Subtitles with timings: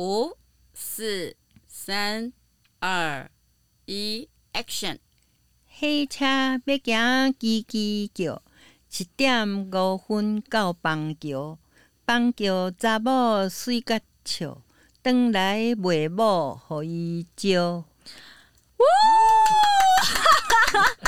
[0.00, 0.36] 五、
[0.74, 1.34] 四、
[1.66, 2.32] 三、
[2.78, 3.28] 二、
[3.84, 4.98] 一，Action！
[5.66, 8.40] 火车要行叽叽叫，
[8.88, 11.58] 七点五分到邦桥，
[12.04, 14.62] 邦桥查某水甲笑，
[15.02, 17.82] 转来卖某互伊招。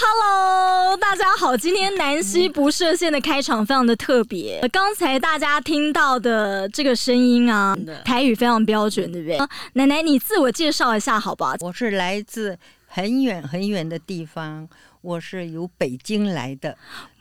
[0.00, 4.60] Hello，大家好，今天南溪不设限的开场非常的特别。
[4.70, 9.36] 刚才大家听到的这个声音啊，台语非常标准，对不对？
[9.72, 11.56] 奶奶，你自我介绍一下好不好？
[11.58, 14.68] 我是来自很远很远的地方，
[15.00, 16.78] 我是由北京来的，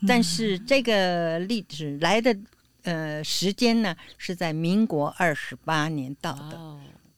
[0.08, 2.38] 但是这个历史来的
[2.84, 6.60] 呃时间呢是在民国二十八年到的，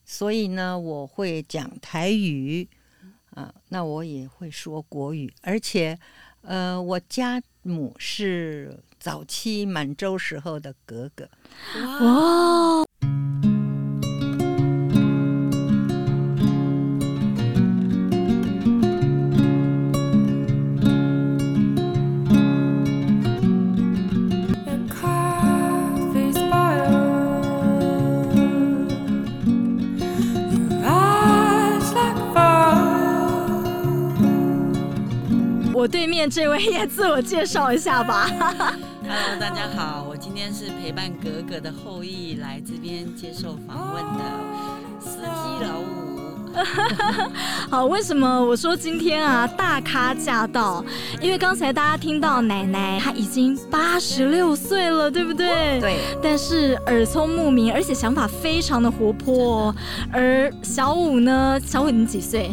[0.06, 2.66] 所以呢我会讲台语。
[3.40, 5.98] 啊，那我也会说国语，而且，
[6.42, 11.30] 呃，我家母是早期满洲时候的格格。
[12.02, 13.29] 哇。
[36.20, 38.30] 面这位也自我介绍一下吧。
[38.30, 44.24] Hello，大家好，我今天是陪伴格格的后裔来这边接受访问的
[45.00, 45.96] 司机老五。
[47.72, 50.84] 好，为什么我说今天啊大咖驾到？
[51.22, 55.80] 因为刚才大家听到奶奶她已经八十六岁了，对不对？
[55.80, 56.00] 对。
[56.22, 59.74] 但是耳聪目明，而且想法非常的活泼。
[60.12, 61.58] 而小五呢？
[61.66, 62.52] 小五你几岁？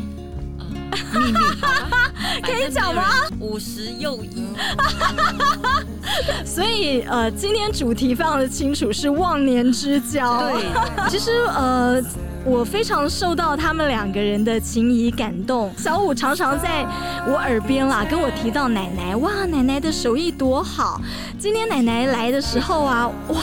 [1.12, 1.38] 秘密。
[2.42, 3.04] 可以讲吗？
[3.40, 4.46] 五十又一，
[6.44, 10.40] 所以呃，今天主题非常的清楚，是忘年之交。
[10.50, 10.64] 对，
[11.08, 12.02] 其实呃，
[12.44, 15.72] 我非常受到他们两个人的情谊感动。
[15.76, 16.84] 小五常常在
[17.26, 21.00] 我耳边啦，跟我提到奶奶，哇，奶奶的手艺多好。
[21.38, 23.36] 今天奶奶来的时候啊，哇。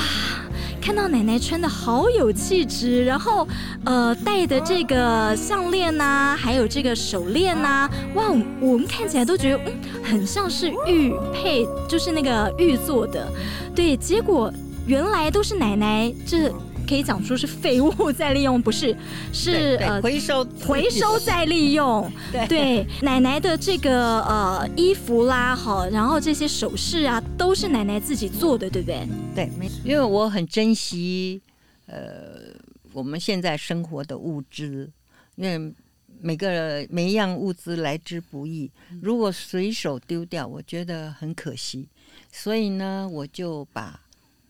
[0.84, 3.48] 看到奶奶穿的好有气质，然后，
[3.86, 8.26] 呃，戴的这个项链呐、还有这个手链呐、哇，
[8.60, 9.74] 我们看起来都觉得，嗯，
[10.04, 13.32] 很像是玉佩，就是那个玉做的，
[13.74, 14.52] 对，结果
[14.86, 16.52] 原来都是奶奶这。
[16.94, 18.96] 可以讲出是废物再利用， 不是，
[19.34, 22.08] 是呃回收回收再利用。
[22.32, 29.08] 对，对奶奶的这个呃衣服啦，好，然后这些首饰啊，都是奶奶自己做的，对不对？
[29.34, 31.42] 对，没，因为我很珍惜
[31.88, 32.54] 呃
[32.92, 34.88] 我们现在生活的物资，
[35.36, 35.74] 因为
[36.22, 38.70] 每个每一样物资来之不易，
[39.02, 41.90] 如果随手丢掉，我觉得很可惜，
[42.32, 44.00] 所以呢，我就把。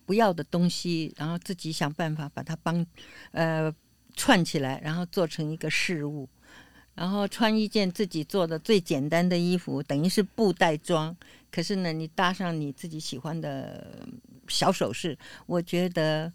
[0.05, 2.85] 不要的东西，然后自己想办法把它帮，
[3.31, 3.73] 呃，
[4.15, 6.27] 串起来，然后做成一个事物，
[6.93, 11.15] 然后穿一件自己做的最简单的衣服，等于是布袋装。
[11.51, 14.07] 可是呢，你搭上你自己喜欢的
[14.47, 16.31] 小首饰，我觉得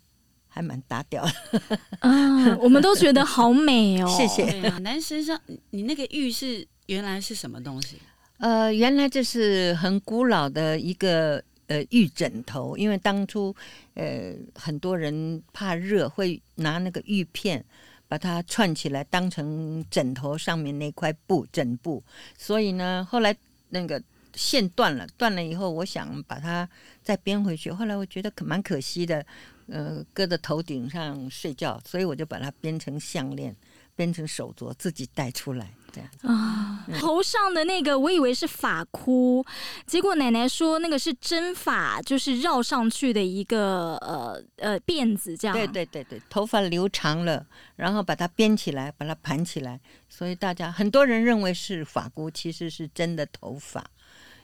[0.48, 1.78] 还蛮搭调的。
[2.00, 4.08] 啊，我们都觉得好美哦。
[4.08, 4.68] 谢谢。
[4.78, 5.40] 男身上，
[5.70, 7.98] 你那个玉是原来是什么东西？
[8.38, 11.42] 呃，原来这是很古老的一个。
[11.68, 13.54] 呃，玉枕头，因为当初，
[13.94, 17.64] 呃，很多人怕热，会拿那个玉片
[18.08, 22.02] 把它串起来当成枕头上面那块布枕布，
[22.36, 23.36] 所以呢，后来
[23.68, 24.02] 那个
[24.34, 26.66] 线断了，断了以后，我想把它
[27.02, 29.24] 再编回去，后来我觉得可蛮可惜的，
[29.66, 33.54] 呃，搁在头顶上睡觉，所以我就把它编成项链，
[33.98, 35.75] 编成手镯，自己戴出来。
[35.91, 39.44] 这样啊，头上的那个我以为是发箍，
[39.86, 45.56] 结果奶奶说那个是真发，就是绕上去的一个呃呃辫子，这样。
[45.56, 47.44] 对对对对，头发留长了，
[47.75, 53.82] 然后把它编起来，把它盘起来，所以大家很多人认为是发箍，其实是真的头发，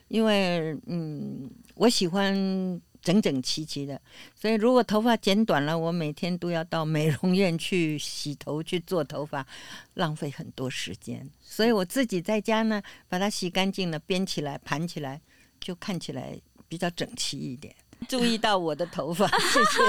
[0.09, 2.81] 因为嗯，我喜欢。
[3.05, 4.01] 整整齐齐的，
[4.35, 9.47] 所以如果头发剪短了，我每天都要到美容院去洗头去做头发，
[9.93, 11.29] 浪费很多时间。
[11.43, 15.21] 所以我自己在家呢，把它洗干净了，编起来盘起来，
[15.61, 17.75] 就看起来比较整齐一点。
[18.09, 19.81] 注意到我的头发，谢谢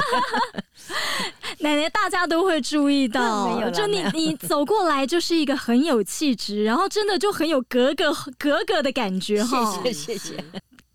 [1.59, 3.47] 奶奶，大家都会注意到。
[3.47, 9.81] 没有就你你走过来就是一个很有气质，然后真的就很有格格格格的感觉哈。
[9.83, 10.44] 谢谢谢谢。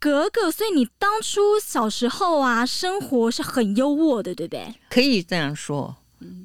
[0.00, 4.74] 格格，所以你当初小时候啊，生活是很优渥的，对不对？
[4.88, 5.94] 可以这样说，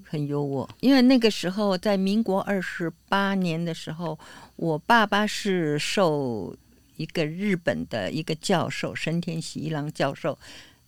[0.03, 0.67] 很优渥。
[0.81, 4.19] 因为那个时候在民国二十八年的时候，
[4.57, 6.53] 我爸爸是受
[6.97, 10.37] 一个日本的一个教授，神田喜一郎教授，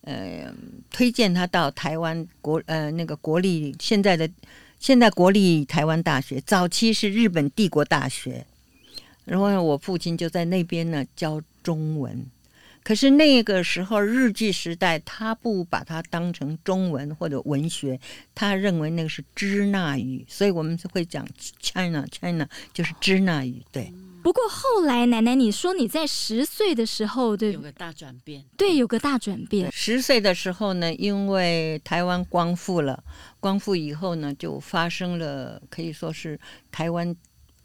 [0.02, 0.54] 呃
[0.92, 4.30] 推荐他到台湾国呃那个国立现在的
[4.78, 8.46] 现在国立台湾大学，早期是日本帝国大学，
[9.24, 12.26] 然后我父亲就在那边呢教中文。
[12.88, 18.00] 可是那个时候日据时代，他不把它当成中文或者文学，
[18.34, 21.28] 他认为那个是支那语，所以我们会讲
[21.60, 23.62] China China 就是支那语。
[23.74, 23.92] 对。
[24.24, 28.46] 不过后来奶奶你说你在十岁的时候，对，有个大转变。
[28.56, 29.70] 对，有个大转变。
[29.74, 33.04] 十岁的时候呢，因为台湾光复了，
[33.42, 36.40] 光复以后呢，就发生了可以说是
[36.72, 37.14] 台湾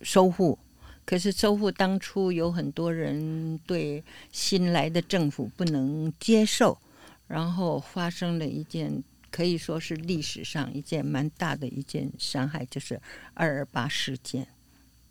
[0.00, 0.58] 收复。
[1.04, 6.78] 可是收复当初有很多人对新来的政府不能接受，
[7.26, 13.00] 然后发生了一件可以说是历史上一件蛮大的一件伤害，就是
[13.34, 14.46] 二二八事件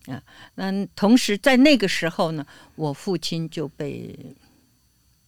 [0.05, 0.23] 啊。
[0.55, 2.45] 那同时在那个时候呢，
[2.75, 4.35] 我父亲就被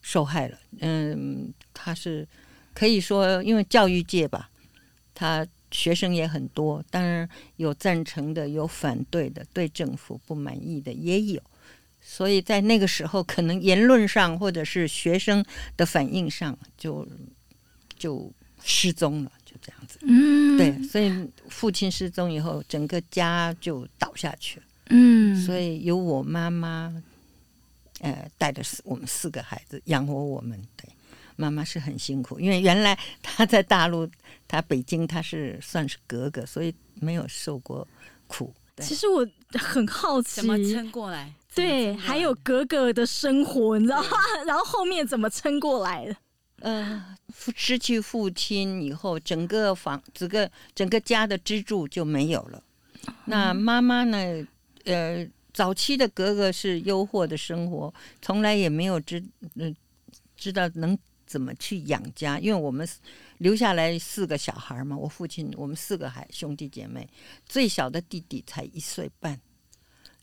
[0.02, 0.58] 受害了。
[0.80, 2.28] 嗯，他是
[2.74, 4.50] 可以说因为教育界吧，
[5.14, 5.46] 他。
[5.74, 7.28] 学生也很多，当然
[7.58, 11.42] 有赞成的，有反对的，对政府不满意的也有。
[12.00, 15.44] 所以在那个时候，可能言论上或者是学生
[15.76, 17.08] 的反应上就，
[17.98, 18.34] 就就
[18.64, 19.98] 失踪了，就这样子。
[20.02, 21.12] 嗯，对，所以
[21.50, 24.66] 父亲失踪以后，整个家就倒下去了。
[24.90, 26.94] 嗯，所以由我妈妈，
[28.02, 30.62] 呃，带着四我们四个孩子养活我们。
[30.76, 30.88] 对。
[31.44, 34.10] 妈妈是很辛苦，因为原来她在大陆，
[34.48, 37.86] 她北京她是算是格格，所以没有受过
[38.28, 38.54] 苦。
[38.78, 41.34] 其实我很好奇，怎么撑过来？
[41.54, 44.10] 对，还有格格的生活，你知道吗？
[44.48, 46.16] 然后后面怎么撑过来的？
[46.62, 47.16] 呃，
[47.56, 52.64] 失去父亲以后，整个房、整个整个家的支柱就没有了。
[53.06, 54.48] 嗯、那妈妈呢？
[54.86, 59.20] 呃，早期的格格是优渥的生活，从来也没有知
[59.56, 59.74] 嗯、呃、
[60.36, 60.98] 知道能。
[61.34, 62.38] 怎么去养家？
[62.38, 62.88] 因为我们
[63.40, 67.10] 留下来四个小孩嘛，我父亲我们四个孩兄弟姐妹，
[67.44, 69.42] 最小的弟弟才一岁半，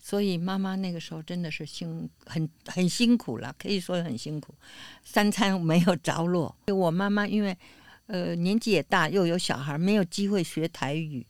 [0.01, 4.55] 所以妈妈那个时候真的是辛很很辛苦了，可以说很辛苦，
[5.03, 6.57] 三餐没有着落。
[6.69, 7.59] 我妈妈因为
[8.07, 11.27] 呃年纪也大，又有小孩，没有机会学台语，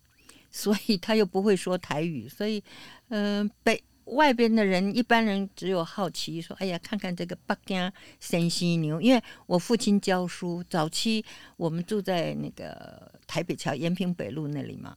[0.51, 2.63] 所以她又不会说台语，所以
[3.09, 3.83] 嗯、被。
[4.11, 11.25] 外边的人，一般人只有好奇说：“哎呀，看看这个北京仙犀牛。”因为我父亲教书，早期
[11.57, 14.97] 我们住在那个台北桥延平北路那里嘛，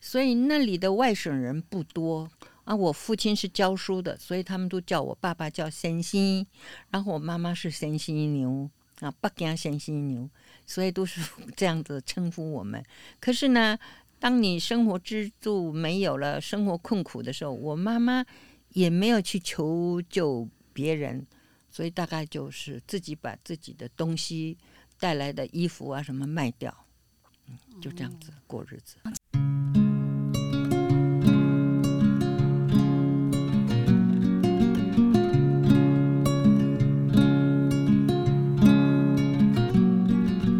[0.00, 2.28] 所以那里的外省人不多
[2.64, 2.74] 啊。
[2.74, 6.46] 我父亲是教书的，所以他们都叫我爸爸叫仙犀，
[6.90, 10.28] 然后我妈妈是仙犀牛啊，北京仙犀牛，
[10.66, 11.20] 所以都是
[11.56, 12.82] 这样子称呼我们。
[13.18, 13.76] 可是呢，
[14.24, 18.24] 当你生活支柱没有了，生活困苦的时候，我妈妈
[18.70, 21.26] 也没有去求救别人，
[21.70, 24.56] 所以大概就是自己把自己的东西
[24.98, 26.74] 带来的衣服啊什么卖掉，
[27.82, 28.96] 就这样子过日子。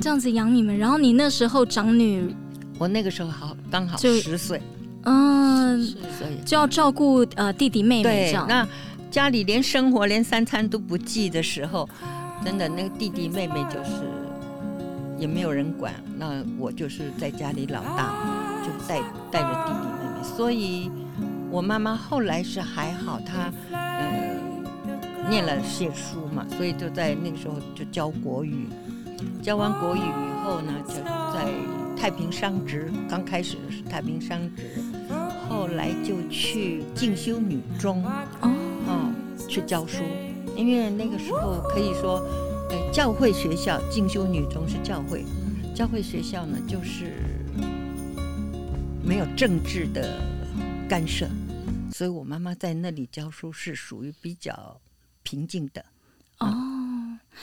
[0.02, 2.36] 这样子养你们，然后你那时候长女。
[2.78, 4.60] 我那个时候好刚好十岁，
[5.04, 8.46] 嗯，所以就要照顾呃弟弟妹妹这样。
[8.48, 8.66] 那
[9.10, 11.88] 家里连生活连三餐都不济的时候，
[12.44, 14.02] 真的那个弟弟妹妹就是
[15.18, 18.12] 也没有人管，那我就是在家里老大，
[18.64, 19.00] 就带
[19.30, 20.36] 带着弟弟妹妹。
[20.36, 20.90] 所以
[21.50, 24.36] 我妈妈后来是还好，她呃
[25.30, 28.68] 念了些书嘛，所以就在那个时候就教国语，
[29.40, 30.94] 教完国语以后呢，就
[31.32, 31.48] 在。
[31.96, 34.62] 太平商职刚开始是太平商职，
[35.48, 38.50] 后来就去进修女中哦，
[38.86, 39.12] 哦，
[39.48, 40.02] 去教书。
[40.56, 42.20] 因为那个时候可以说，
[42.70, 45.24] 呃，教会学校进修女中是教会，
[45.74, 47.12] 教会学校呢就是
[49.02, 50.20] 没有政治的
[50.88, 51.26] 干涉，
[51.92, 54.80] 所以我妈妈在那里教书是属于比较
[55.22, 55.93] 平静的哦。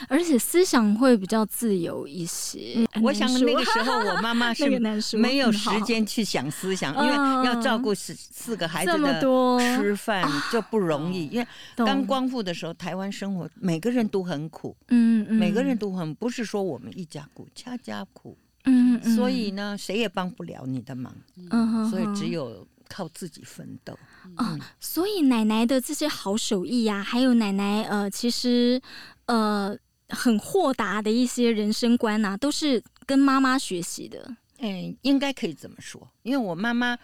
[0.07, 2.85] 而且思想会比较自由一些。
[3.01, 9.21] 我想那个时候我妈妈 是没有时间去想思想，因为要照顾四四个孩子的
[9.59, 11.27] 吃饭就不容易。
[11.27, 21.13] 因为刚光复的时候，台湾生活每个人都很苦，嗯嗯，每个人都很不是说我们一家苦，家家苦，嗯嗯，所以呢，谁也帮不了你的忙，
[21.49, 23.97] 嗯，所以只有靠自己奋斗。
[24.35, 28.81] 哦，所以奶奶的这些好手艺呀，还有奶奶呃，其实。
[29.27, 29.77] 呃，
[30.09, 34.35] 很豁达的一些人生观呐、啊，都是跟妈妈学习的。
[34.57, 36.97] 嗯，应该可以这么说，因为我妈妈，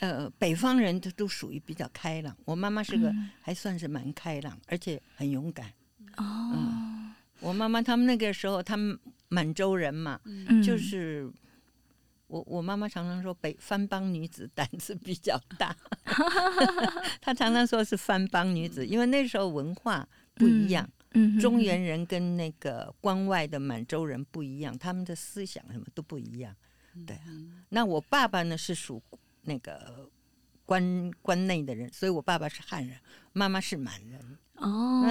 [0.00, 2.36] 呃，北方人都都属于比较开朗。
[2.44, 5.68] 我妈妈是个、嗯、还算是蛮开朗，而且很勇敢。
[6.18, 11.32] 哦，嗯、我妈妈他们那个时候，他们满洲人嘛，嗯就是
[12.30, 15.76] 我我妈妈常常说北番邦女子胆子比较大，
[17.20, 26.54] 她常常说是番邦女子，因为那时候文化不一样，嗯，中原人跟那个关外的满洲人不一样，他们的思想什么都不一样，
[27.04, 27.26] 对啊。
[27.70, 29.02] 那我爸爸呢是属
[29.42, 30.08] 那个
[30.70, 32.96] 关关内的人，所以我爸爸是汉人，
[33.32, 34.20] 妈妈是满人。
[34.54, 35.02] 哦，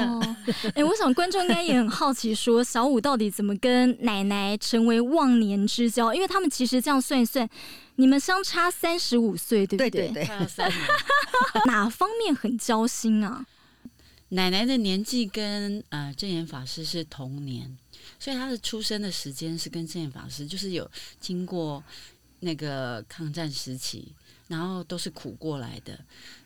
[0.64, 6.14] 哎、欸，我想观众应该也很好奇，说小五到底怎么跟奶奶成为忘年之交？
[6.14, 7.50] 因为他们其实这样算一算，
[7.96, 9.90] 你们相差三十五岁，对不对？
[9.90, 10.72] 对对对，
[11.68, 13.46] 哪方面很交心啊？
[14.30, 17.78] 奶奶的年纪跟呃正言法师是同年，
[18.18, 20.90] 所以她的出生的时间是跟正言法师就是有
[21.20, 21.84] 经过
[22.40, 24.14] 那个抗战时期。
[24.50, 25.98] 然后都是苦过来的，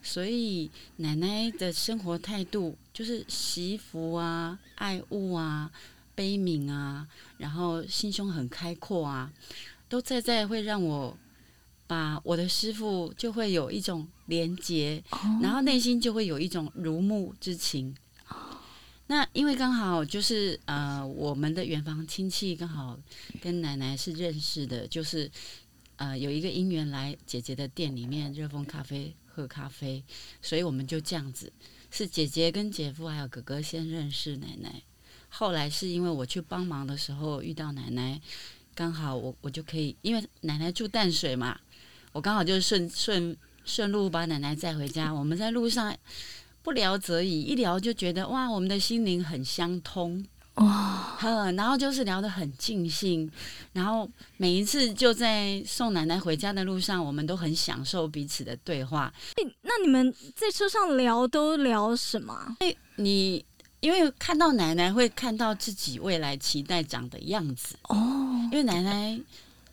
[0.02, 5.72] 所以奶奶的生活态度就是惜福啊、爱物啊、
[6.14, 7.08] 悲悯啊，
[7.38, 9.32] 然后心胸很开阔啊，
[9.88, 11.18] 都在在会让我
[11.88, 15.02] 把我的师傅就会有一种连结，
[15.42, 17.96] 然后内心就会有一种如沐之情。
[19.08, 23.00] 那因为刚好就是呃，我们的远房亲戚刚好
[23.42, 25.32] 跟奶奶是认识的，就是。
[26.04, 30.04] 呃，有一个姻缘来姐姐的店里面热风咖啡喝咖啡，
[30.42, 31.50] 所以我们就这样子，
[31.90, 34.84] 是姐姐跟姐夫还有哥哥先认识奶奶，
[35.30, 38.20] 后来是因为我去帮忙的时候遇到奶奶，
[38.76, 41.58] 刚好我我就可以，因为奶奶住淡水嘛，
[42.12, 45.98] 我刚好就顺顺顺路把奶奶载回家，我们在路上
[46.64, 50.26] 不聊则已，一聊就觉得哇，我们的心灵很相通。
[50.56, 53.30] 哇，嗯，然后就是聊得很尽兴，
[53.72, 54.08] 然后
[54.38, 59.12] 每一次就在送奶奶回家的路上，我们都很享受彼此的对话。
[59.64, 62.56] 那你们在车上聊都聊什么？
[62.98, 63.44] 你
[63.80, 67.98] 因为看到奶奶会看到自己未来期待长的样子哦，
[68.52, 69.20] 因为奶奶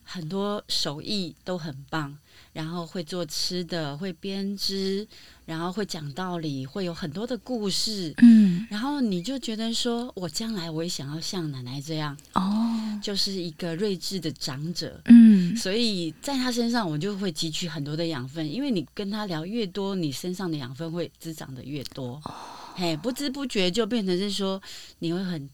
[0.03, 2.17] 很多手艺都很棒。
[2.53, 5.07] 然后会做吃的，会编织，
[5.47, 8.13] 然后会讲道理，会有很多的故事。
[8.19, 15.01] 嗯，然后你就觉得说，我将来我也想要像奶奶这样哦，就是一个睿智的长者。
[15.05, 22.21] 嗯，所以在他身上，我就会汲取很多的养分，因为你跟他聊越多，你身上的养分会滋长的越多。
[22.25, 22.35] 哦，
[22.75, 24.61] 嘿，不知不觉就变成是说，
[24.99, 25.49] 你会很。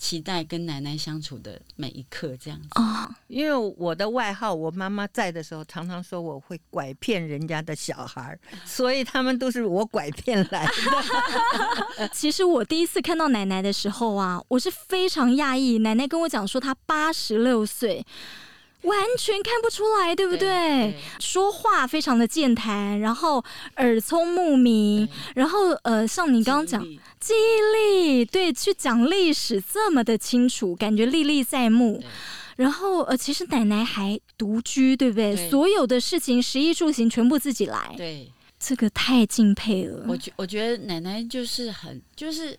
[0.00, 3.04] 期待跟奶奶相处的每一刻，这样子啊。
[3.04, 3.14] Oh.
[3.28, 12.08] 因为我的外号，我妈妈在的时候，常常说我会拐骗人家的小孩， 所以他们都是我拐骗来的。
[12.14, 15.78] 其实我第一次看到奶奶的时候啊，我是非常讶异。
[15.78, 18.04] 奶奶跟我讲说，她八十六岁。
[18.82, 20.48] 完全看不出来，对不对？
[20.48, 23.44] 对，说话非常的健谈，然后
[23.76, 26.82] 耳聪目明，然后呃，像你刚刚讲
[27.18, 32.02] 记忆力，对，去讲历史这么的清楚，感觉历历在目。
[32.56, 35.34] 然后呃，其实奶奶还独居，对不对？
[35.34, 37.94] 对，所有的事情，食衣住行全部自己来。
[37.96, 40.06] 对，这个太敬佩了。
[40.08, 42.58] 我觉我觉得奶奶就是很就是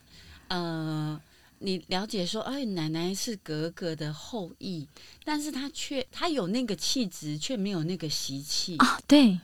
[0.49, 1.19] 呃。
[1.63, 4.87] 你了解说，哎，奶奶是格格的后裔，
[5.23, 8.99] 但是她却她有那个气质，却没有那个习气啊。
[9.05, 9.39] 对，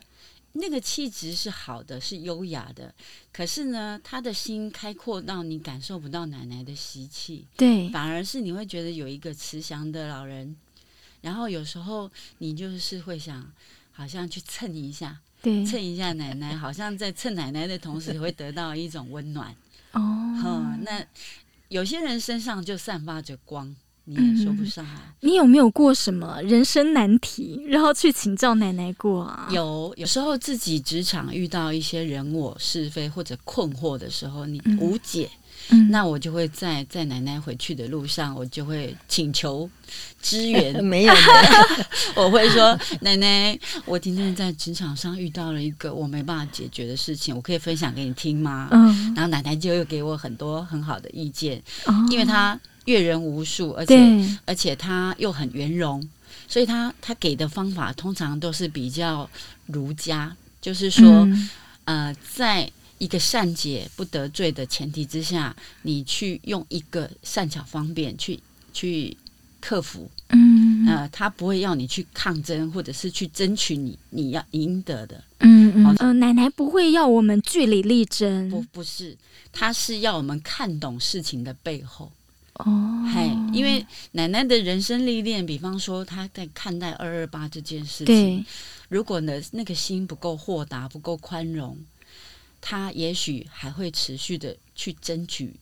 [0.53, 2.91] 那个气质是好的，是优雅的。
[3.31, 10.55] 可是呢，她的心开阔到你感受不到奶奶的习气，对，反而是你会觉得有一个慈祥的老人。
[11.21, 12.09] 然后有时候
[12.39, 13.51] 你就是会想，
[13.91, 19.55] 好像去蹭一下，对，蹭一下奶奶，好像在蹭奶奶的同时会得到一种温暖。
[19.91, 21.05] 哦，嗯，那。
[21.69, 24.91] 有些人身上就散发着光，你也说不上来。
[24.91, 29.49] 嗯，你有没有过什么人生难题，然后去请教奶奶过啊？
[29.51, 35.29] 有，有时候自己职场遇到一些人我是非或者困惑的时候，你无解。
[35.33, 39.69] 嗯嗯、那我就会在在奶奶回去的路上，我就会请求
[40.21, 40.81] 支援。
[40.83, 41.13] 没有，
[42.15, 48.69] 我会说奶奶，我今天在职场上遇到了一个我没办法解决的事情，我可以分享给你听吗？
[48.71, 53.95] 嗯，然后奶奶就又给我很多很好的意见，哦、因为她阅人无数，而且
[54.45, 56.07] 而且她又很圆融，
[56.47, 59.29] 所以她她给的方法通常都是比较
[59.65, 61.49] 儒家，就是说，嗯、
[61.85, 62.71] 呃，在。
[62.97, 68.39] 一个善解不得罪的前提之下，你去用一个善巧方便去
[68.73, 69.15] 去
[69.59, 79.15] 克服，嗯，呃，他不会要你去抗争，或者是去争取你你要赢得的，嗯嗯，呃，奶奶不会要我们据理力争，不不是，
[79.51, 82.11] 他是要我们看懂事情的背后，
[82.53, 82.65] 哦，
[83.13, 88.45] 嘿，因为奶奶的人生历练，比方说她在看待二二八这件事情，对，
[88.89, 91.77] 如果呢那个心不够豁达，不够宽容。
[92.59, 95.53] 他也许还会持续的去争取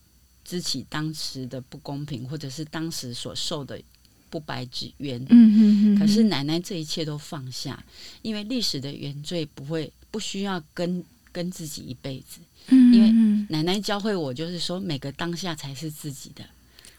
[0.43, 3.81] 自己当时的不公平，或者是当时所受的
[4.29, 5.21] 不白之冤。
[5.23, 5.99] 嗯嗯嗯。
[5.99, 7.83] 可是奶奶这一切都放下，
[8.21, 12.39] 因为历史的原罪不会不需要跟跟自己一辈子。
[12.67, 16.43] 嗯，因为奶奶教会我，就是说每个当下才是自己的。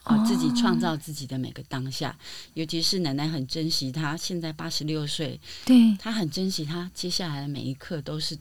[0.03, 2.15] 啊，自己创造自己的每个当下，哦、
[2.53, 8.37] 尤其是奶奶很珍惜她现在八十六岁，对，她很珍惜她接下来的每一刻都是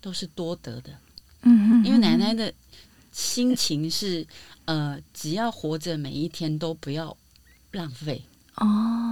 [0.00, 0.90] 都是多得的，
[1.42, 2.52] 嗯嗯，因为奶奶的
[3.12, 4.26] 心情是
[4.64, 7.16] 呃，只要活着每一天都不要
[7.72, 8.22] 浪费
[8.56, 8.66] 哦，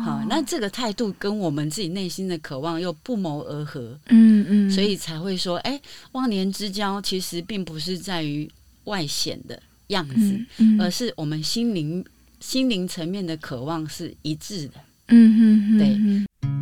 [0.05, 5.81] 好，那这个态度跟我们自己内心的渴望又不谋而合，嗯嗯，所以才会说，哎，
[6.13, 8.51] 忘年之交其实并不是在于
[8.85, 9.63] 外显的。
[9.89, 10.15] 样子，
[10.59, 12.05] 嗯嗯、而是我们心灵
[12.41, 14.75] 心灵层面的渴望是一致的。
[15.07, 16.58] 嗯嗯，对。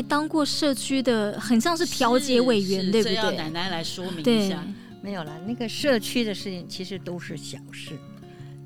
[0.00, 3.16] 还当过社区的，很像是调解委员，对不对？
[3.16, 4.64] 要奶奶来说明一下。
[5.02, 7.98] 没有了，那个社区的事情其实都是小事，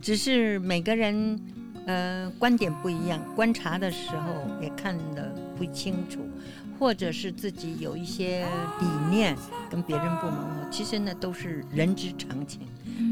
[0.00, 1.38] 只是每个人。
[1.86, 6.20] 呃，观点不一样，观察的时候也看得不清楚，
[6.78, 8.46] 或者是自己有一些
[8.80, 9.36] 理念
[9.68, 12.62] 跟别人不谋合，其实呢都是人之常情，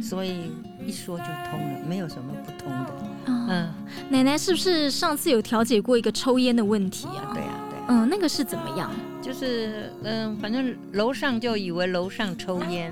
[0.02, 0.50] 所以
[0.86, 2.94] 一说就通了，没有什么不通的。
[3.26, 3.74] 嗯，嗯，
[4.08, 7.30] 奶奶是不是上次有调解过一个抽烟的问题啊？
[7.34, 7.42] 对。
[7.92, 8.90] 嗯，那个是怎么样？
[9.20, 12.90] 就是嗯，反正楼上就以为楼上抽烟，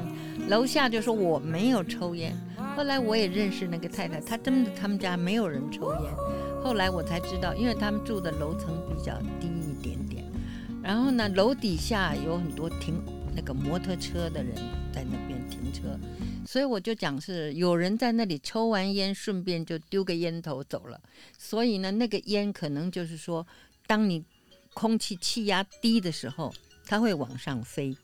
[0.48, 2.36] 楼下就说我没有抽烟。
[2.76, 6.12] 后来我也认识那个太太，她真的他们家没有人抽烟。
[6.62, 10.22] 后来我才知道，因为他们住的楼层比较低一点点，
[10.82, 13.02] 然后呢，楼底下有很多停
[13.34, 14.54] 那个摩托车的人
[14.92, 15.98] 在那边停车，
[16.46, 21.00] 所以我就讲是有人在那里抽完烟，顺便就丢个烟头走了。
[21.38, 23.46] 所以呢，那个烟可能就是说，
[23.86, 24.22] 当你
[24.74, 26.52] 空气气压低的时候，
[26.86, 27.96] 它会往上飞，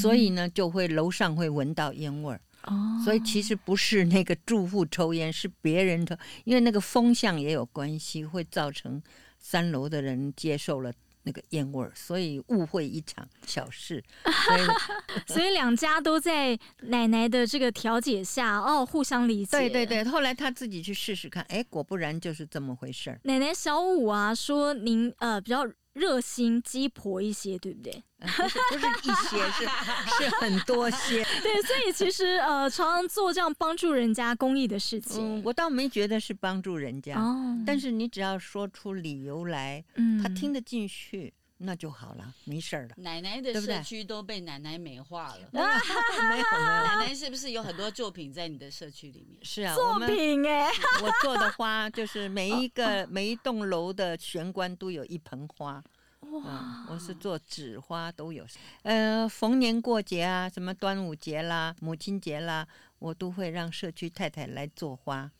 [0.00, 2.40] 所以呢，就会楼上会闻到烟味儿。
[2.64, 9.02] 哦，所以其实不是那个住户抽烟，是别人抽，因为那个风向也有关系，会造成
[9.38, 10.90] 三楼的人接受了
[11.24, 14.02] 那个烟味儿，所以误会一场小事。
[14.24, 14.66] 所以，
[15.34, 19.58] 所以两家都在奶奶的这个调解下，哦，互相理解。
[19.58, 23.20] 对对对，后来他自己去试试看，哎，果不然就是这么回事儿。
[23.24, 25.66] 奶奶小五啊，说您呃比较。
[25.94, 28.02] 热心鸡婆一些，对不对？
[28.24, 31.24] 不是不是一些，是是很多些。
[31.42, 35.38] 对，所以其实呃，常常做这样帮助人家公益的事情。
[35.38, 41.32] 嗯，我倒没觉得是帮助人家，哦，但是你只要说出理由来，嗯，他听得进去。
[41.64, 42.94] 那就好了，没事儿了。
[42.98, 46.44] 奶奶的社区都被奶奶美化了， 没有没有。
[46.84, 49.38] 奶奶是不是有很多作品在你的社区里面？
[49.42, 50.68] 是啊，作品哎，
[51.02, 55.82] 我做的花就是每一个每一栋楼的玄关都有一盆花。
[56.20, 58.46] 哇、嗯，我是做纸花都有。
[58.82, 62.66] 呃，逢年过节啊，什么端午节啦、母亲节啦，
[62.98, 65.30] 我都会让社区太太来做花。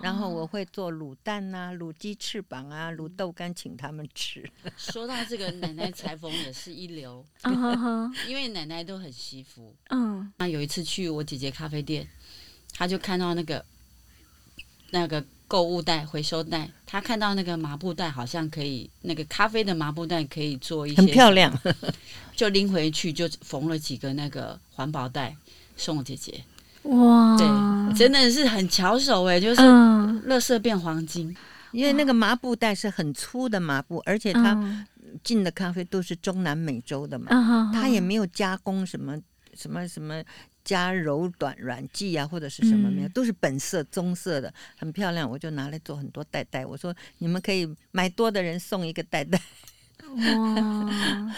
[0.00, 4.48] 然后我会做卤蛋呐、啊、卤鸡翅膀啊、卤豆干，请他们吃。
[4.76, 7.24] 说到这个，奶奶裁缝也是一流，
[8.26, 9.74] 因为奶奶都很惜福。
[9.90, 12.08] 嗯，那有一次去我姐姐咖啡店，
[12.72, 13.64] 她就看到那个
[14.90, 21.52] 那个购物袋、回收袋，她看到那个麻布袋，好像可以那个咖啡的麻布袋可以做一些，很漂亮，
[22.34, 25.36] 就拎回去就缝了几个那个环保袋
[25.76, 26.42] 送我姐姐。
[26.84, 29.62] 哇，对，真的是很巧手哎，就是
[30.24, 31.36] 乐色变黄金，嗯，
[31.72, 34.84] 因为那个麻布袋是很粗的麻布，而且它
[35.22, 39.18] 进的咖啡都是中南美洲的嘛，嗯，它也没有加工什么
[39.54, 40.22] 什么什么
[40.64, 46.66] 加柔软软剂啊，或者是什么没有，都是本色棕色的，很漂亮，我就拿来做很多袋袋。
[46.66, 49.40] 我说你们可以买多的人送一个袋袋。
[50.14, 51.34] 哇，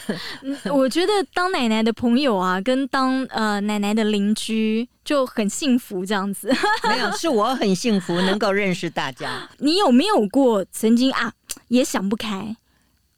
[0.73, 6.53] 我觉得当奶奶的朋友啊，跟当呃奶奶的邻居就很幸福，这样子。
[6.85, 9.49] 没有，是我很幸福能够认识大家。
[9.59, 11.33] 你有没有过曾经啊
[11.69, 12.55] 也想不开？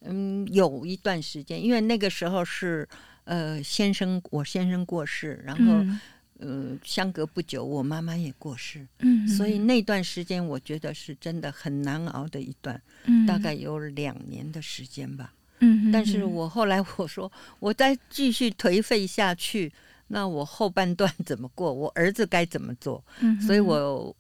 [0.03, 2.89] 嗯，有一段时间，因为那个时候是
[3.25, 6.01] 呃先生我先生过世，然后嗯、
[6.39, 15.33] 呃、相隔不久我妈妈也过世，嗯，所以那段时间我觉得是真的很难熬的一段，嗯，大概有两年的时间吧。
[15.61, 19.73] 嗯，但是我后来我说，我再继续颓废下去，
[20.09, 21.73] 那我后半段怎么过？
[21.73, 23.05] 我儿子该怎么做？
[23.21, 24.15] 嗯，所以我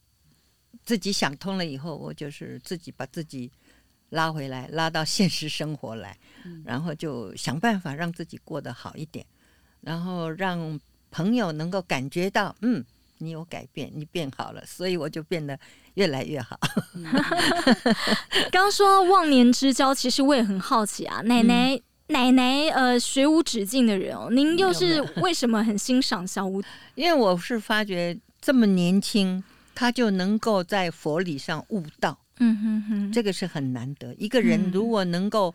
[0.85, 3.51] 自己想通了以后，我就是自己把自己
[4.11, 6.17] 拉回来，拉到现实生活来，
[6.65, 9.25] 然后就想办法让自己过得好一点，
[9.81, 10.79] 然后让
[11.11, 12.85] 朋友能够感觉到，嗯。
[13.19, 15.59] 你有改变，你变好了，所以我就变得
[15.95, 16.59] 越来越好。
[18.51, 21.21] 刚说忘年之交，其实我也很好奇啊。
[21.27, 26.63] 奶奶奶奶呃学无止境的人哦，您又是为什么很欣赏小武？
[26.95, 29.43] 因为我是发觉这么年轻，
[29.75, 34.15] 他就能够在佛理上悟道，嗯哼哼，这个是很难得。
[34.15, 35.55] 一个人如果能够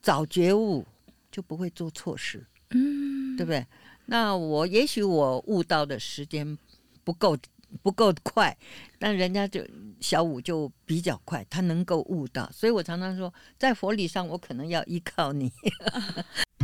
[0.00, 0.86] 早觉悟，
[1.30, 3.66] 就不会做错事，嗯，对不对？
[4.06, 6.58] 那我也许我悟到的时间
[7.04, 7.36] 不够。
[7.82, 8.56] 不够快，
[9.00, 9.60] 但人家就
[9.98, 15.50] 小武就比较快，他能够悟到，所以我常常说，在佛理上，我可能要依靠你。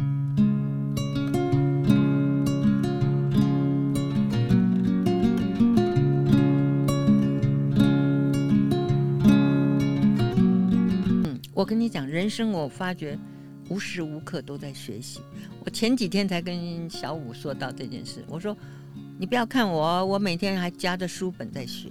[11.17, 13.19] 嗯，我跟你讲，人生我发觉
[13.69, 15.21] 无时无刻都在学习。
[15.65, 18.57] 我前几天才跟小武说到这件事，我说。
[19.21, 21.91] 你不要看我，我每天还夹着书本在学，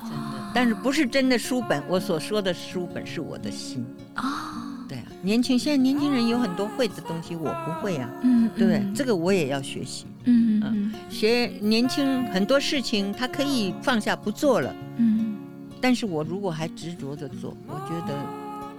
[0.00, 0.50] 真的。
[0.54, 1.82] 但是不是真的书本？
[1.86, 4.86] 我所说的书本是我的心啊。
[4.88, 8.08] 对啊，年轻现在年轻人有很多会的东西，我不会啊。
[8.22, 8.82] 嗯，对不对？
[8.94, 10.06] 这个我也要学习。
[10.24, 14.74] 嗯嗯，学年轻很多事情他可以放下不做了。
[14.96, 15.36] 嗯，
[15.78, 18.14] 但是我如果还执着着做，我觉得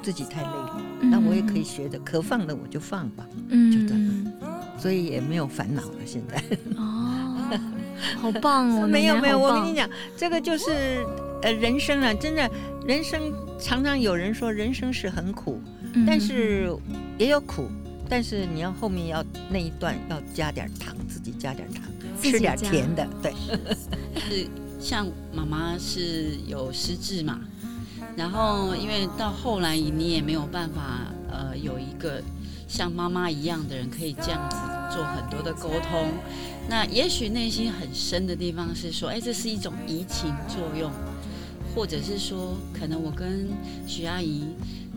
[0.02, 0.82] 自己太累了。
[1.04, 3.24] 那我也可以学的，可放的我就放吧。
[3.50, 4.61] 嗯，就这样。
[4.78, 5.96] 所以也没有烦恼了。
[6.06, 6.42] 现在
[6.78, 7.08] 哦。
[8.20, 8.88] 好棒哦！
[8.90, 11.06] 没有没有，我跟你讲，这个就是
[11.44, 12.50] 呃人生啊，真的，
[12.86, 15.62] 人生常常有人说人生是很苦，
[15.94, 16.76] 嗯、但是
[17.18, 17.68] 也有苦，
[18.10, 21.84] 但是你要后面要那一段要加点糖，自己加点糖，
[22.22, 23.34] 吃点甜的，对。
[24.30, 24.48] 是
[24.80, 27.40] 像妈妈是有失智嘛，
[28.16, 32.22] 然后因为到后来你也没有办法呃有一个
[32.72, 34.56] 像妈妈一样的人可以这样子
[34.96, 36.08] 做很多的沟通。
[36.70, 40.90] 那也许内心很深的地方是说，哎，这是一种移情作用，
[41.76, 43.50] 或者是说，可能我跟
[43.86, 44.46] 徐阿姨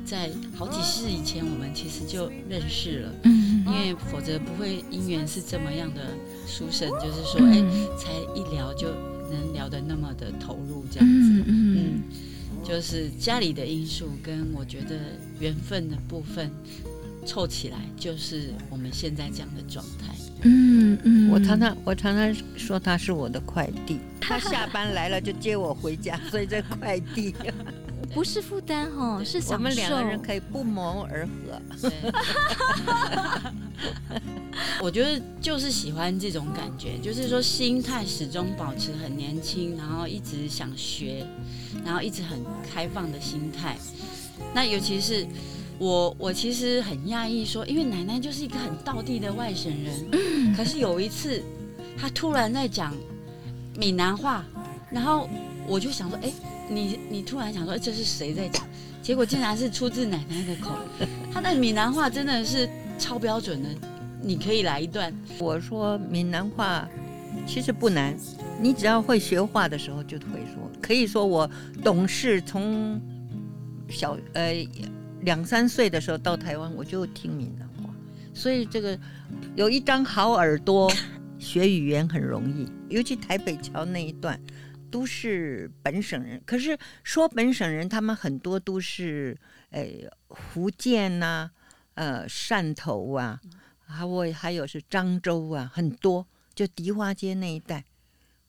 [0.04, 6.14] 在好几世以前，我们其实就认识了，嗯，因为否则不会姻缘是这么样的
[6.46, 7.60] 殊胜，就是说，哎，
[7.98, 8.88] 才一聊就
[9.32, 12.02] 能聊得那么的投入这样子，嗯，
[12.62, 14.94] 就是家里的因素跟我觉得
[15.40, 16.50] 缘分的部分
[17.24, 20.14] 凑起来，就是我们现在这样的状态。
[20.46, 27.34] 嗯嗯，我常常我常常说他是我的快递，他下班来了就接我回家， 所以这快递
[28.12, 29.54] 不是负担哦，是享受。
[29.54, 31.60] 我们两个人可以不谋而合。
[34.82, 41.26] 我觉得就是喜欢这种感觉，就是说心态始终保持很年轻，然后一直想学，
[41.84, 42.38] 然后一直很
[42.70, 43.78] 开放的心态。
[44.54, 45.26] 那尤其是。
[45.78, 51.42] 我我其实很讶异，说，因为奶奶就是一个很道地的外省人，嗯，可是有一次，
[51.98, 52.94] 她突然在讲
[53.76, 54.44] 闽南话，
[54.90, 55.28] 然后
[55.66, 56.32] 我就想说，哎，
[56.68, 58.64] 你你突然想说，这是谁在讲？
[59.02, 60.70] 结果竟然是出自奶奶的口，
[61.32, 63.68] 她的闽南话真的是超标准的，
[64.22, 65.12] 你可以来一段。
[65.40, 66.88] 我说闽南话
[67.46, 68.16] 其实不难，
[68.60, 71.50] 你只要会学话的时候就会说，可以说我
[71.82, 73.00] 懂事，从
[73.90, 74.54] 小呃。
[75.24, 77.94] 两三岁的时候到台湾，我就听闽南话，
[78.34, 78.98] 所以这个
[79.56, 80.92] 有一张好耳朵，
[81.38, 82.70] 学语言很容易。
[82.88, 84.38] 尤其台北桥那一段，
[84.90, 86.40] 都是本省人。
[86.44, 89.36] 可是说本省人，他们很多都是
[89.70, 91.50] 诶福建呐、啊，
[91.94, 93.40] 呃汕头啊，
[93.86, 97.84] 还我还有是漳州啊，很多就迪化街那一带，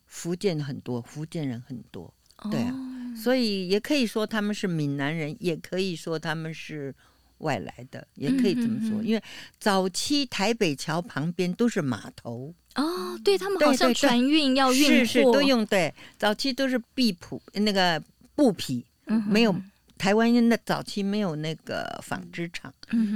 [0.05, 2.13] 福建很多，福建人很多，
[2.51, 2.84] 对啊。
[3.15, 6.93] 所以也可以说他们是闽南人，也可以说他们是
[7.39, 9.01] 外来的，也可以这么说。
[9.03, 9.23] 因为
[9.59, 15.93] 早期台北桥旁边都是码头哦，对他们好像船运要运货，是是都用对。
[16.17, 18.01] 早期都是布匹，那个
[18.35, 18.85] 布匹，
[19.27, 19.55] 没有
[19.97, 22.73] 台湾人的早期没有那个纺织厂，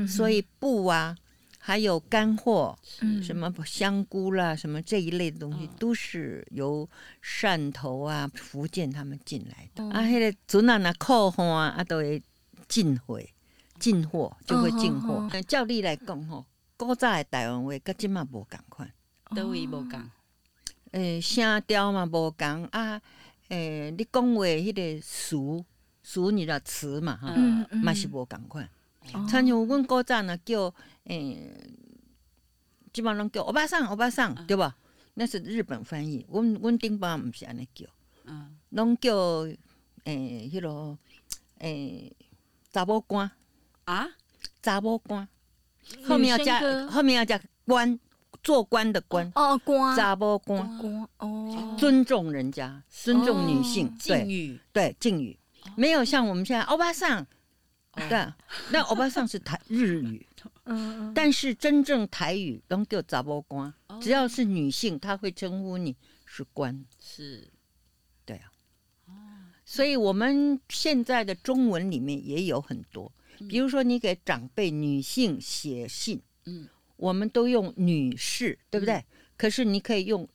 [0.07, 1.15] 所以布啊。
[1.69, 2.75] 还有干货，
[3.21, 6.89] 什么香菇啦，什么这一类的东西，都是由
[7.23, 9.83] 汕头啊、福建他们进来的。
[9.91, 12.19] 啊，那个祖那那靠货啊，啊都会
[12.67, 13.21] 进货，
[13.77, 15.29] 进货就会进货。
[15.47, 16.43] 照例来讲吼，
[16.75, 18.91] 古早的台湾话跟今嘛无共款，
[19.35, 20.03] 都会无共。
[20.93, 22.99] 诶，声调嘛无共啊。
[23.49, 25.63] 诶，你讲话迄个词
[26.01, 27.31] 词你的词嘛，哈，
[27.83, 28.67] 嘛是无共款。
[29.11, 30.73] 像像阮古早呢叫。
[31.05, 31.51] 诶，
[32.93, 34.77] 基本上叫欧巴桑，欧巴桑，对吧？
[35.15, 36.23] 那是日本翻译。
[36.29, 37.87] 阮阮顶班不是安尼叫，
[38.25, 39.15] 嗯，拢叫
[40.03, 40.95] 诶，迄个
[41.59, 42.15] 诶，
[42.71, 43.31] 查某官。
[43.85, 44.07] 啊，
[44.61, 45.27] 查某官，
[46.05, 47.99] 后面要加，后面要加官，
[48.43, 49.31] 做官的官。
[49.33, 55.39] 哦，官，查某官，官哦，尊重人家，尊重女性，敬语，对敬语，
[55.75, 57.25] 没有像我们现在欧巴桑，
[58.07, 58.33] 对，
[58.71, 60.25] 那欧巴桑是台日语。
[60.65, 63.99] 嗯嗯，但是真正台语都叫杂波官，哦。
[63.99, 66.85] 只要是女性，她会称呼你是官。
[67.01, 67.47] 是。
[68.23, 68.51] 对啊，
[69.65, 73.11] 所以我们现在的中文里面也有很多，
[73.49, 79.03] 比如说你给长辈女性写信，嗯，我们都用女士，对不对？
[79.35, 80.29] 可是你可以用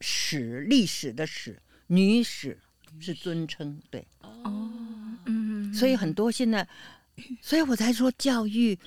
[0.00, 2.58] 史，历史的史，女史
[2.98, 4.04] 是尊称，对。
[4.22, 4.68] 哦，
[5.26, 6.66] 嗯，所以很多现在，
[7.40, 8.78] 所以我才说教育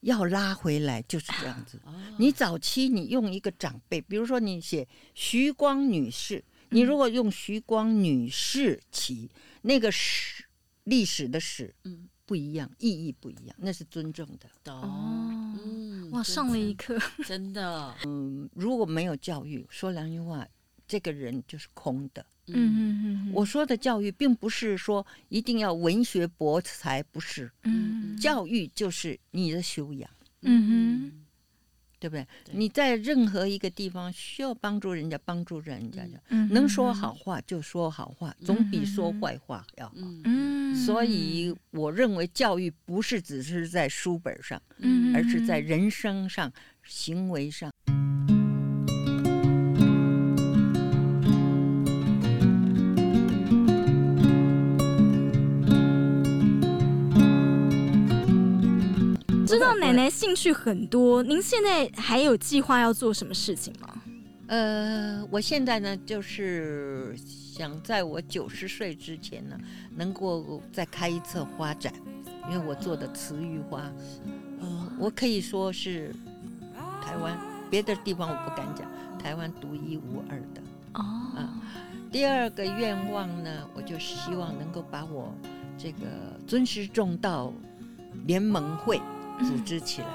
[0.00, 1.80] 要拉回来就是这样子。
[2.18, 9.30] 你早期你用一个长辈，比如说你写徐光女士，你如果用徐光女士起，
[9.62, 10.44] 那个史
[10.84, 14.48] 历史的史，嗯，不一样，意义不一样，那是尊重的。
[14.62, 20.46] 懂，哦嗯，哇，上了一课，真的，嗯如果没有教育，说良心话，
[20.86, 22.24] 这个人就是空的。
[22.48, 27.50] 嗯嗯嗯，我说的教育，并不是说一定要文学博才，不是。
[27.64, 30.08] 嗯教育就是你的修养。
[30.42, 31.12] 嗯
[31.98, 32.26] 对不对？
[32.44, 39.94] 对你在任何一个地方需要帮助人家，帮助人家的，嗯，能说好话就说好话，总比说坏话要好。
[40.84, 46.52] 所以我认为教育不是只是在书本上，嗯，而是在人生上、
[46.84, 47.72] 行为上。
[59.46, 63.94] 知道奶奶兴趣很多，您现在还有计划要做什么事情吗？
[64.48, 69.56] 呃，我现在呢，就是想在我九十岁之前呢，
[69.94, 71.92] 能够再开一次花展，
[72.50, 73.80] 因为我做的慈玉花，
[74.60, 76.14] 呃，我可以说是
[77.02, 77.38] 台湾
[77.70, 80.62] 别的地方我不敢讲，台湾独一无二的。
[80.94, 81.48] 哦，
[82.10, 85.34] 第二个愿望呢，我就希望能够把我
[85.76, 85.98] 这个
[86.46, 87.52] 尊师重道
[88.26, 89.00] 联盟会
[89.38, 90.08] 组织起来。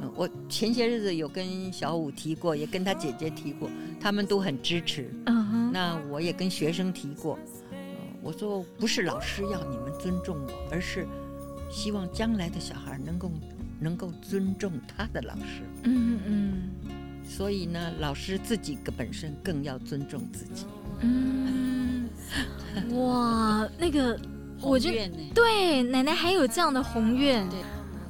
[0.00, 5.10] 嗯，我前些日子有跟小五提过，也跟他姐姐提过，他们都很支持。
[5.26, 7.38] 嗯哼，那我也跟学生提过，
[7.70, 7.78] 呃
[8.22, 11.06] 我说不是老师要你们尊重我，而是
[11.70, 13.30] 希望将来的小孩能够
[13.80, 15.62] 能够尊重他的老师。
[15.84, 16.52] 嗯嗯
[17.24, 20.66] 所以呢，老师自己个本身更要尊重自己。
[21.00, 22.08] 嗯，
[22.96, 24.18] 哇，那个
[24.60, 27.48] 我就宏愿呢对奶奶还有这样的宏愿。
[27.48, 27.58] 对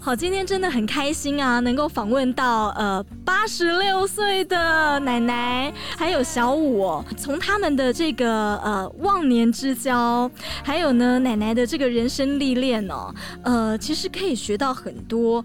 [0.05, 10.29] 好，今天真的很开心啊，能够访问到呃八十六岁的奶奶，还有小五哦，从他们的这个呃忘年之交，
[10.65, 15.45] 还有呢奶奶的这个人生历练哦，呃，其实可以学到很多。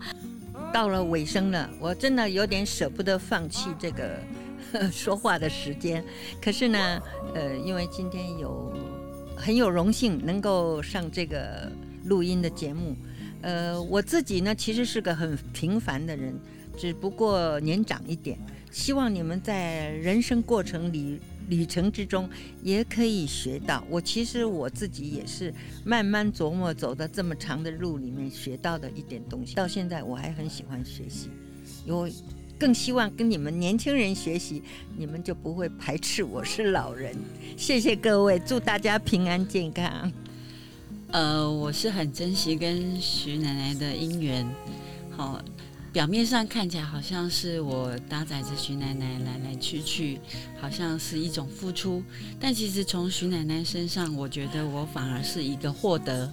[0.73, 4.19] 到了尾声了，我真的有点舍不得放弃这个
[4.73, 6.03] 呵说话的时间。
[6.41, 6.99] 可是呢，
[7.35, 8.73] 呃，因为今天有
[9.35, 11.71] 很有荣幸能够上这个
[12.05, 12.95] 录音的节目，
[13.41, 16.33] 呃，我自己呢其实是个很平凡的人，
[16.77, 18.37] 只不过年长一点。
[18.71, 22.29] 希望你们在人生过程里旅程之中
[22.61, 23.83] 也可以学到。
[23.89, 25.51] 我其实我自己也是
[25.85, 29.55] 慢慢琢磨，走到这么长的路里面学到的一点东西。
[29.55, 31.29] 到现在我还很喜欢学习，
[31.87, 32.07] 我
[32.59, 34.61] 更希望跟你们年轻人学习，
[34.95, 37.15] 你们就不会排斥我是老人。
[37.55, 40.11] 谢谢各位，祝大家平安健康。
[41.17, 44.47] 呃，我是很珍惜跟徐奶奶的姻缘，
[45.09, 45.41] 好。
[45.97, 50.19] 表面上看起来好像是我搭载着徐奶奶来来去去，
[50.61, 52.03] 好像是一种付出，
[52.39, 56.31] 但其实从徐奶奶身上，我觉得我反而是一个获得。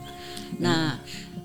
[0.58, 0.98] 那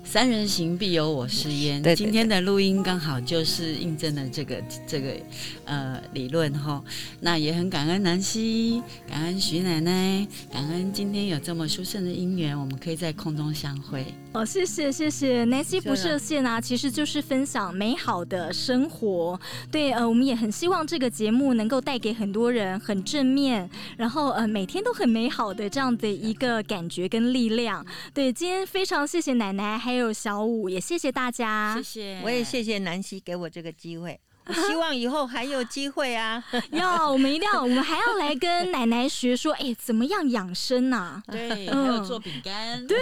[0.04, 1.80] 三人行必有我师焉。
[1.80, 5.16] 对对对，今天的录音刚好就是印证了这个这个
[5.64, 6.84] 呃理论哈。
[7.20, 14.04] 那也很感恩南希，感恩徐奶奶，感恩今天有这么殊胜的姻缘，我们可以在空中相会。
[14.32, 19.38] 哦，谢谢谢谢，南希不设限啊，其实就是分享美好的生活。
[19.72, 27.84] 对，呃，我们也很希望这个节目能够带给很多人很正面，然后呃每天都很美好的这样的一个感觉跟力量。
[28.14, 34.20] 对，今天非常谢谢奶奶，还有小五，也谢谢大家，谢谢，我也谢谢南希给我这个机会。
[34.50, 36.42] 我希望以后还有机会啊！
[36.72, 41.22] 要，我们一定要，我们还要来跟奶奶学说，哎，怎么样养生啊？
[41.30, 42.84] 对，嗯、还有做饼干。
[42.86, 42.98] 对，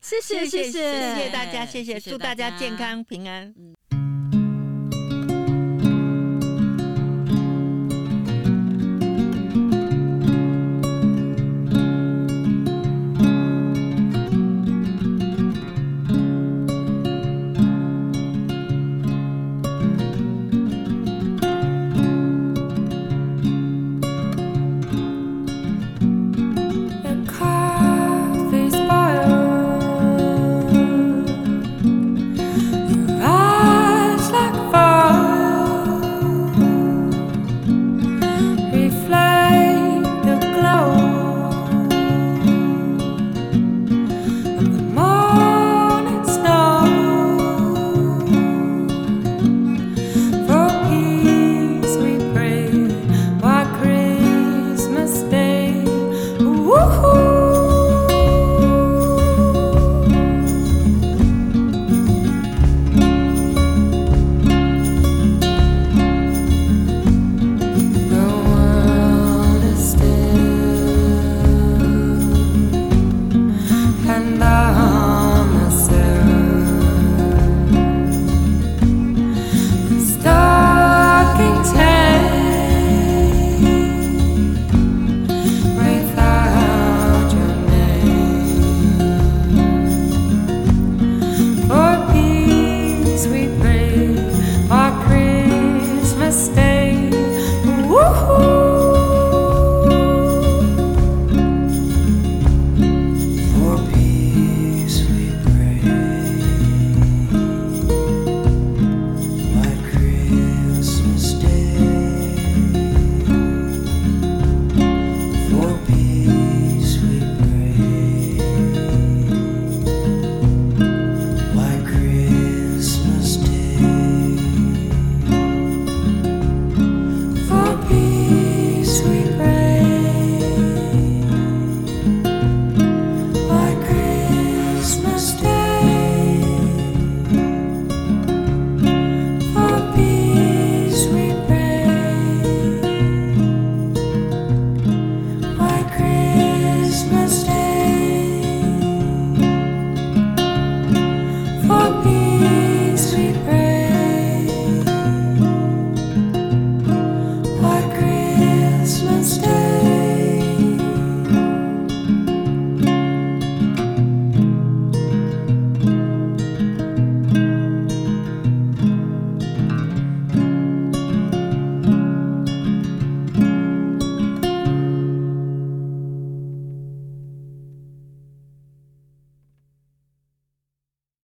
[0.00, 3.54] 谢谢谢谢谢谢大家，谢谢，谢谢祝大家健康平安。
[3.56, 3.74] 嗯